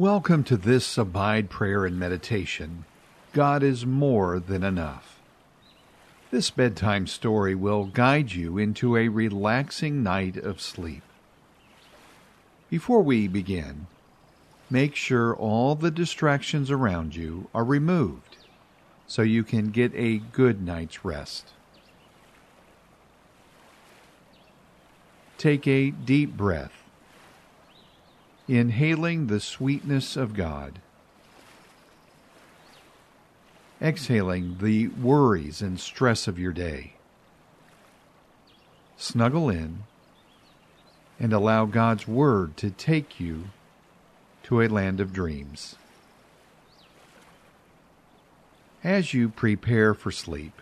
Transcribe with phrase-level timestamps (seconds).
[0.00, 2.86] Welcome to this Abide Prayer and Meditation.
[3.34, 5.20] God is more than enough.
[6.30, 11.02] This bedtime story will guide you into a relaxing night of sleep.
[12.70, 13.88] Before we begin,
[14.70, 18.38] make sure all the distractions around you are removed
[19.06, 21.52] so you can get a good night's rest.
[25.36, 26.79] Take a deep breath
[28.50, 30.80] inhaling the sweetness of God,
[33.80, 36.94] exhaling the worries and stress of your day.
[38.96, 39.84] Snuggle in
[41.20, 43.44] and allow God's Word to take you
[44.42, 45.76] to a land of dreams.
[48.82, 50.60] As you prepare for sleep,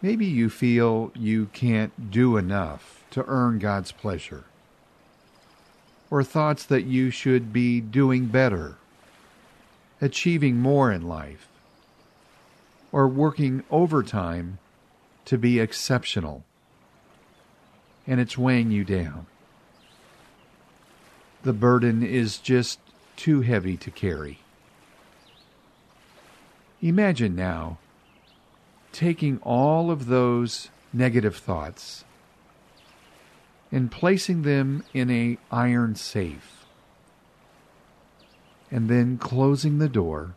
[0.00, 4.44] maybe you feel you can't do enough to earn God's pleasure
[6.12, 8.76] or thoughts that you should be doing better,
[9.98, 11.48] achieving more in life,
[12.92, 14.58] or working overtime
[15.24, 16.44] to be exceptional,
[18.06, 19.24] and it's weighing you down.
[21.44, 22.78] The burden is just
[23.16, 24.40] too heavy to carry.
[26.82, 27.78] Imagine now
[28.92, 32.04] taking all of those negative thoughts
[33.72, 36.62] and placing them in a iron safe
[38.70, 40.34] and then closing the door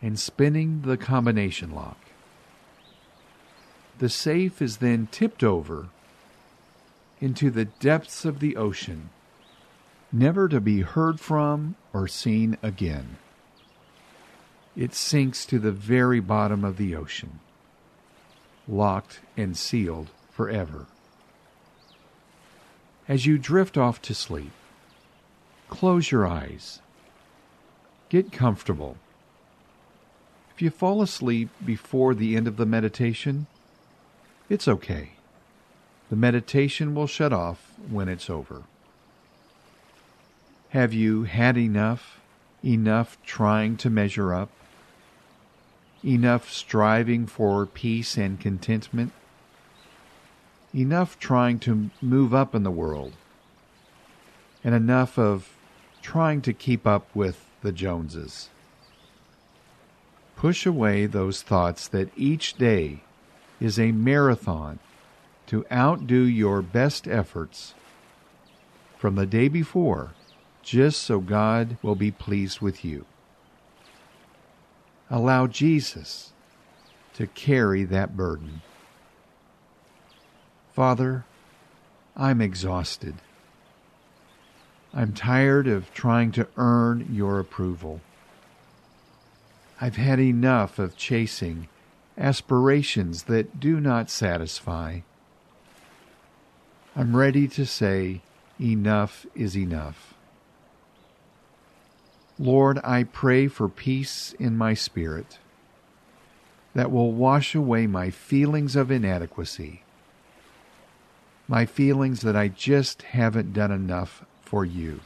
[0.00, 1.98] and spinning the combination lock.
[3.98, 5.88] The safe is then tipped over
[7.20, 9.08] into the depths of the ocean,
[10.12, 13.16] never to be heard from or seen again.
[14.76, 17.40] It sinks to the very bottom of the ocean,
[18.68, 20.86] locked and sealed forever.
[23.08, 24.50] As you drift off to sleep,
[25.68, 26.80] close your eyes.
[28.08, 28.96] Get comfortable.
[30.54, 33.46] If you fall asleep before the end of the meditation,
[34.48, 35.10] it's okay.
[36.08, 38.62] The meditation will shut off when it's over.
[40.70, 42.20] Have you had enough?
[42.64, 44.50] Enough trying to measure up?
[46.04, 49.12] Enough striving for peace and contentment?
[50.76, 53.14] Enough trying to move up in the world
[54.62, 55.56] and enough of
[56.02, 58.50] trying to keep up with the Joneses.
[60.36, 63.00] Push away those thoughts that each day
[63.58, 64.78] is a marathon
[65.46, 67.74] to outdo your best efforts
[68.98, 70.12] from the day before,
[70.62, 73.06] just so God will be pleased with you.
[75.08, 76.32] Allow Jesus
[77.14, 78.62] to carry that burden.
[80.76, 81.24] Father,
[82.14, 83.14] I'm exhausted.
[84.92, 88.02] I'm tired of trying to earn your approval.
[89.80, 91.68] I've had enough of chasing
[92.18, 95.00] aspirations that do not satisfy.
[96.94, 98.20] I'm ready to say,
[98.60, 100.12] enough is enough.
[102.38, 105.38] Lord, I pray for peace in my spirit
[106.74, 109.80] that will wash away my feelings of inadequacy
[111.48, 115.00] my feelings that I just haven't done enough for you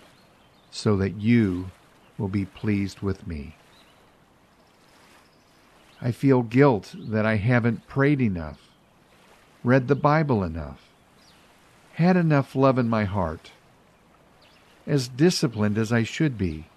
[0.70, 1.70] so that you
[2.16, 3.56] will be pleased with me.
[6.00, 8.58] I feel guilt that I haven't prayed enough,
[9.62, 10.88] read the Bible enough,
[11.94, 13.50] had enough love in my heart,
[14.86, 16.68] as disciplined as I should be,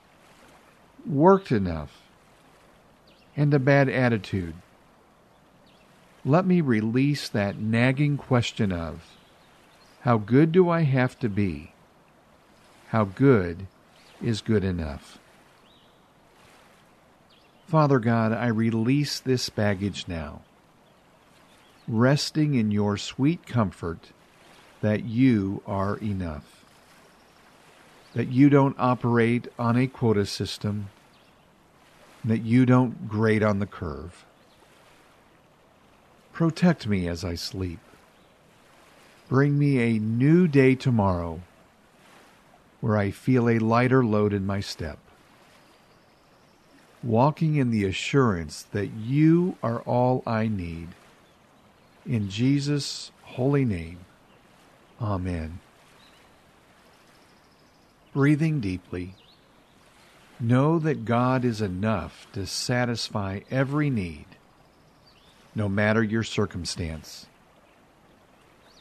[1.06, 2.02] worked enough,
[3.36, 4.56] and a bad attitude.
[6.26, 9.02] Let me release that nagging question of,
[10.04, 11.72] how good do I have to be?
[12.90, 13.68] How good
[14.22, 15.18] is good enough?
[17.68, 20.42] Father God, I release this baggage now,
[21.88, 24.12] resting in your sweet comfort
[24.82, 26.66] that you are enough,
[28.14, 30.90] that you don't operate on a quota system,
[32.26, 34.26] that you don't grade on the curve.
[36.34, 37.80] Protect me as I sleep.
[39.30, 41.42] Bring me a new day tomorrow
[42.82, 45.00] where I feel a lighter load in my step.
[47.02, 50.90] Walking in the assurance that you are all I need.
[52.06, 54.00] In Jesus' holy name,
[55.02, 55.60] Amen.
[58.14, 59.16] Breathing deeply,
[60.40, 64.26] know that God is enough to satisfy every need,
[65.56, 67.26] no matter your circumstance.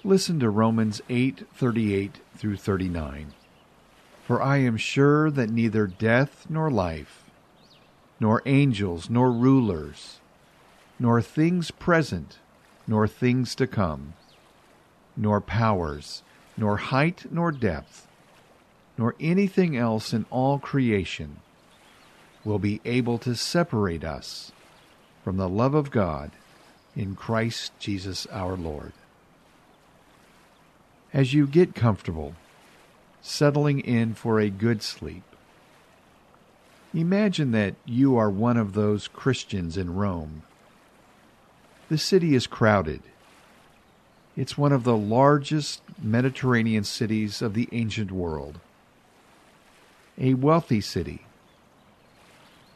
[0.04, 3.34] Listen to Romans 8:38 through 39.
[4.24, 7.30] For I am sure that neither death nor life,
[8.18, 10.18] nor angels nor rulers,
[10.98, 12.40] nor things present,
[12.84, 14.14] nor things to come,
[15.16, 16.24] nor powers,
[16.56, 18.08] nor height nor depth,
[18.98, 21.36] nor anything else in all creation
[22.44, 24.50] will be able to separate us
[25.22, 26.32] from the love of God
[26.96, 28.92] in Christ Jesus our Lord.
[31.12, 32.34] As you get comfortable,
[33.20, 35.24] settling in for a good sleep,
[36.94, 40.42] imagine that you are one of those Christians in Rome.
[41.90, 43.02] The city is crowded.
[44.36, 48.58] It's one of the largest Mediterranean cities of the ancient world.
[50.16, 51.26] A wealthy city.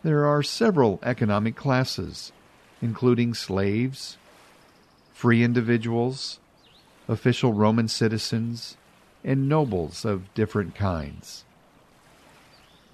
[0.02, 2.32] There are several economic classes,
[2.82, 4.18] including slaves,
[5.14, 6.38] free individuals,
[7.08, 8.76] official Roman citizens,
[9.24, 11.44] and nobles of different kinds.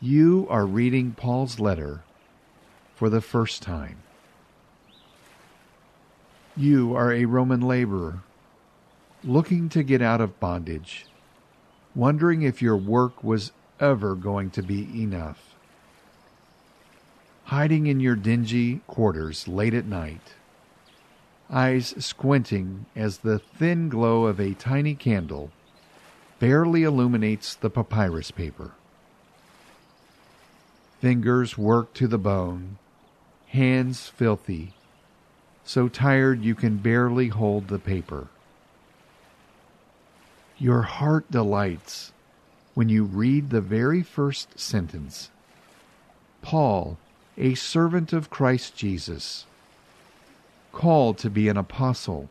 [0.01, 2.03] You are reading Paul's letter
[2.95, 3.99] for the first time.
[6.57, 8.23] You are a Roman laborer
[9.25, 11.07] looking to get out of bondage,
[11.95, 15.55] wondering if your work was ever going to be enough.
[17.45, 20.35] Hiding in your dingy quarters late at night,
[21.53, 25.51] eyes squinting as the thin glow of a tiny candle
[26.39, 28.73] barely illuminates the papyrus paper.
[31.01, 32.79] Fingers work to the bone,
[33.49, 34.73] hands filthy,
[35.65, 38.29] so tired you can barely hold the paper.
[40.59, 42.13] Your heart delights
[42.75, 45.31] when you read the very first sentence
[46.41, 46.99] Paul,
[47.39, 49.47] a servant of Christ Jesus,
[50.73, 52.29] called to be an apostle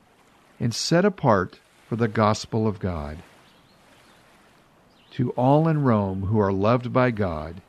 [0.59, 3.19] and set apart for the gospel of God.
[5.11, 7.61] To all in Rome who are loved by God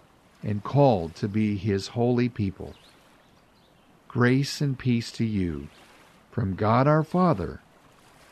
[0.42, 2.74] and called to be his holy people,
[4.08, 5.68] grace and peace to you
[6.30, 7.60] from God our Father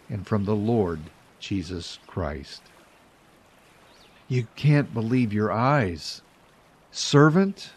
[0.08, 1.00] and from the Lord
[1.38, 2.62] Jesus Christ.
[4.28, 6.22] You can't believe your eyes.
[6.92, 7.72] Servant?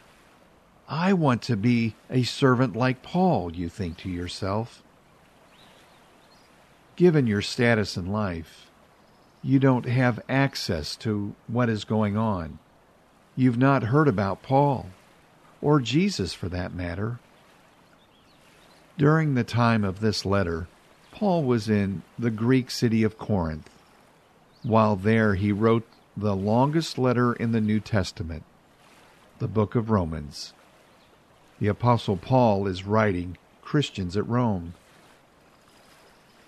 [0.87, 4.83] I want to be a servant like Paul, you think to yourself.
[6.95, 8.69] Given your status in life,
[9.41, 12.59] you don't have access to what is going on.
[13.35, 14.87] You've not heard about Paul,
[15.61, 17.19] or Jesus for that matter.
[18.97, 20.67] During the time of this letter,
[21.11, 23.69] Paul was in the Greek city of Corinth.
[24.61, 28.43] While there, he wrote the longest letter in the New Testament,
[29.39, 30.53] the book of Romans.
[31.63, 34.73] The Apostle Paul is writing Christians at Rome.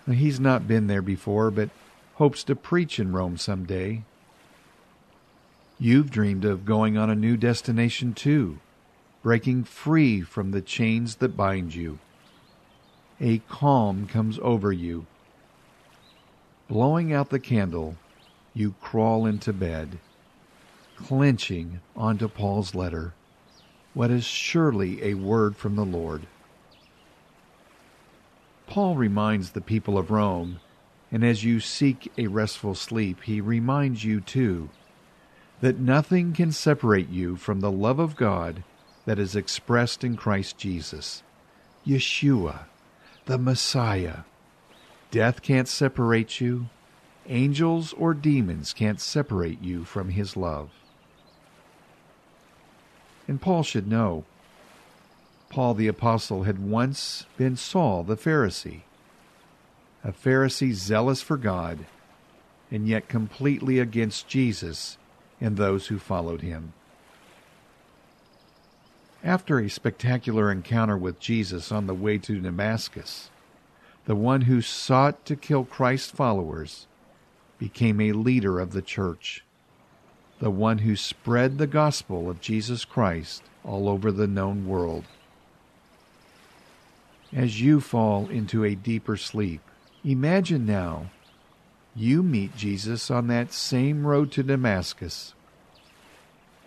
[0.06, 1.70] He's not been there before, but
[2.16, 4.02] hopes to preach in Rome someday.
[5.78, 8.58] You've dreamed of going on a new destination too,
[9.22, 11.98] breaking free from the chains that bind you
[13.18, 15.06] a calm comes over you.
[16.68, 17.96] Blowing out the candle,
[18.52, 19.98] you crawl into bed,
[20.94, 23.14] clenching onto Paul's letter,
[23.96, 26.26] what is surely a word from the Lord.
[28.66, 30.60] Paul reminds the people of Rome,
[31.10, 34.68] and as you seek a restful sleep, he reminds you too
[35.62, 38.62] that nothing can separate you from the love of God
[39.06, 41.22] that is expressed in Christ Jesus,
[41.86, 42.66] Yeshua
[43.24, 44.18] the Messiah.
[45.10, 46.68] Death can't separate you.
[47.28, 50.68] Angels or demons can't separate you from his love.
[53.28, 54.24] And Paul should know.
[55.48, 58.82] Paul the Apostle had once been Saul the Pharisee,
[60.04, 61.86] a Pharisee zealous for God,
[62.70, 64.98] and yet completely against Jesus
[65.40, 66.72] and those who followed him.
[69.22, 73.30] After a spectacular encounter with Jesus on the way to Damascus,
[74.04, 76.86] the one who sought to kill Christ's followers
[77.58, 79.44] became a leader of the church,
[80.38, 85.04] the one who spread the gospel of Jesus Christ all over the known world.
[87.34, 89.60] As you fall into a deeper sleep,
[90.04, 91.10] imagine now
[91.94, 95.34] you meet Jesus on that same road to Damascus.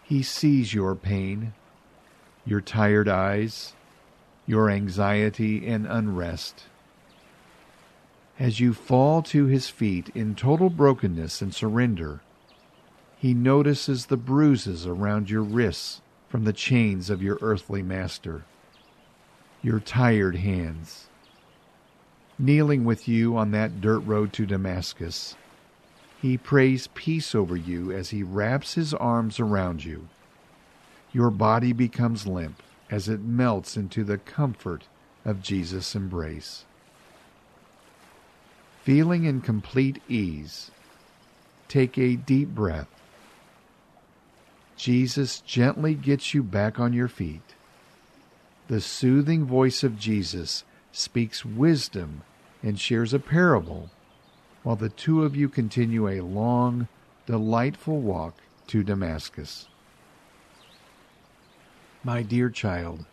[0.03, 1.53] He sees your pain
[2.49, 3.73] your tired eyes,
[4.47, 6.63] your anxiety and unrest.
[8.39, 12.21] As you fall to his feet in total brokenness and surrender,
[13.19, 18.45] he notices the bruises around your wrists from the chains of your earthly master,
[19.61, 21.09] your tired hands.
[22.37, 25.35] Kneeling with you on that dirt road to Damascus,
[26.21, 30.07] He prays peace over you as he wraps his arms around you.
[31.13, 34.85] Your body becomes limp as it melts into the comfort
[35.25, 36.65] of Jesus' embrace.
[38.83, 40.71] Feeling in complete ease,
[41.67, 42.98] take a deep breath.
[44.79, 47.41] Jesus gently gets you back on your feet.
[48.69, 52.21] The soothing voice of Jesus speaks wisdom
[52.63, 53.89] and shares a parable
[54.63, 56.87] while the two of you continue a long,
[57.25, 58.35] delightful walk
[58.67, 59.67] to Damascus.
[62.01, 63.05] My dear child,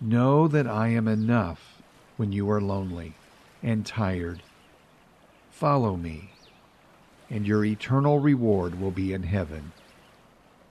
[0.00, 1.82] know that I am enough
[2.16, 3.14] when you are lonely
[3.60, 4.40] and tired.
[5.50, 6.30] Follow me,
[7.28, 9.72] and your eternal reward will be in heaven.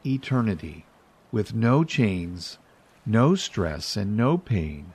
[0.06, 0.86] Eternity,
[1.32, 2.58] with no chains,
[3.06, 4.94] no stress, and no pain,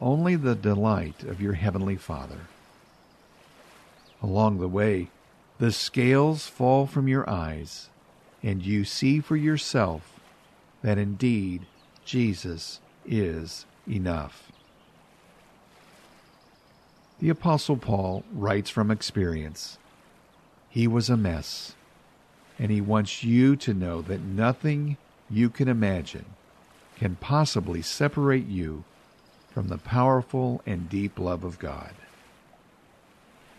[0.00, 2.40] only the delight of your Heavenly Father.
[4.22, 5.10] Along the way,
[5.58, 7.88] the scales fall from your eyes,
[8.42, 10.20] and you see for yourself
[10.82, 11.66] that indeed
[12.04, 14.50] Jesus is enough.
[17.20, 19.78] The Apostle Paul writes from experience.
[20.68, 21.76] He was a mess,
[22.62, 24.96] and he wants you to know that nothing
[25.28, 26.24] you can imagine
[26.96, 28.84] can possibly separate you
[29.50, 31.90] from the powerful and deep love of God.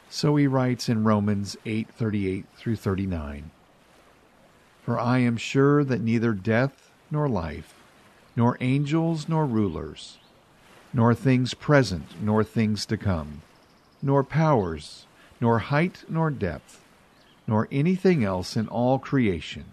[0.10, 3.52] So he writes in Romans 8:38 through 39,
[4.84, 7.74] For I am sure that neither death nor life,
[8.38, 10.18] nor angels nor rulers,
[10.94, 13.42] nor things present nor things to come,
[14.02, 15.08] nor powers,
[15.42, 16.83] nor height nor depth,
[17.48, 19.66] nor anything else in all creation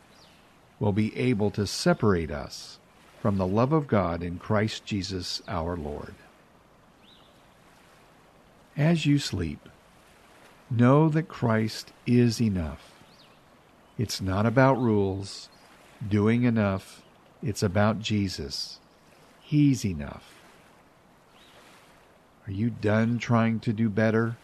[0.79, 2.79] will be able to separate us
[3.21, 6.15] from the love of God in Christ Jesus our Lord.
[8.77, 9.69] As you sleep,
[10.71, 12.93] know that Christ is enough.
[13.99, 15.51] It's not about rules,
[16.07, 17.03] doing enough,
[17.43, 18.79] it's about Jesus.
[19.41, 20.35] He's enough.
[22.47, 24.37] Are you done trying to do better?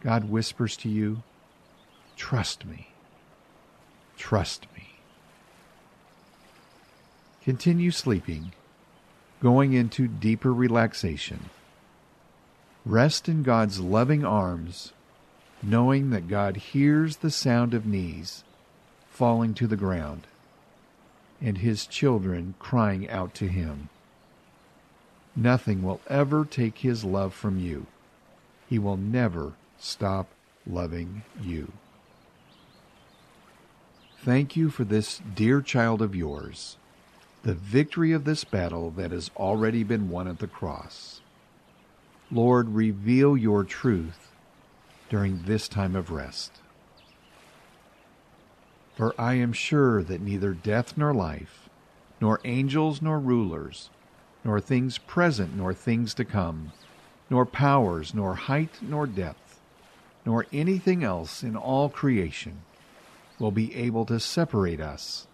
[0.00, 1.22] God whispers to you,
[2.18, 2.88] Trust me.
[4.18, 4.88] Trust me.
[7.42, 8.52] Continue sleeping,
[9.40, 11.48] going into deeper relaxation.
[12.84, 14.92] Rest in God's loving arms,
[15.62, 18.44] knowing that God hears the sound of knees
[19.08, 20.26] falling to the ground
[21.40, 23.88] and his children crying out to him.
[25.36, 27.86] Nothing will ever take his love from you.
[28.68, 30.26] He will never stop
[30.66, 31.72] loving you.
[34.24, 36.76] Thank you for this dear child of yours,
[37.44, 41.20] the victory of this battle that has already been won at the cross.
[42.28, 44.32] Lord, reveal your truth
[45.08, 46.60] during this time of rest.
[48.96, 51.68] For I am sure that neither death nor life,
[52.20, 53.88] nor angels nor rulers,
[54.44, 56.72] nor things present nor things to come,
[57.30, 59.60] nor powers, nor height nor depth,
[60.26, 62.62] nor anything else in all creation
[63.38, 65.26] will be able to separate us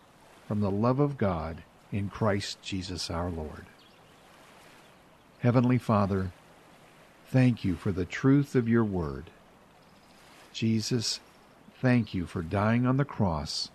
[0.46, 3.66] from the love of God in Christ Jesus our Lord.
[5.40, 6.32] Heavenly Father,
[7.26, 9.30] thank you for the truth of your word.
[10.52, 11.20] Jesus,
[11.80, 13.70] thank you for dying on the cross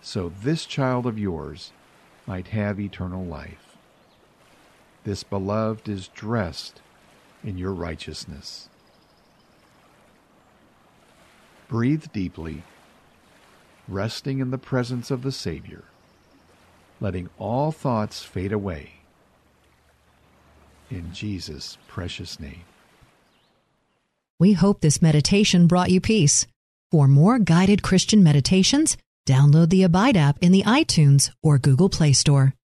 [0.00, 1.72] so this child of yours
[2.26, 3.76] might have eternal life.
[5.04, 6.80] This beloved is dressed
[7.44, 8.68] in your righteousness.
[11.68, 12.62] Breathe deeply,
[13.88, 15.84] resting in the presence of the Savior,
[17.00, 18.92] letting all thoughts fade away.
[20.90, 22.62] In Jesus' precious name.
[24.38, 26.46] We hope this meditation brought you peace.
[26.90, 32.12] For more guided Christian meditations, download the Abide app in the iTunes or Google Play
[32.12, 32.55] Store.